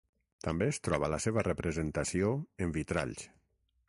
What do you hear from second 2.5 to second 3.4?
en vitralls.